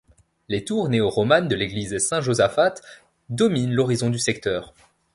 [0.47, 2.81] Les tours néo-romanes de l'église Saint-Josaphat
[3.29, 4.73] dominent l'horizon du secteur.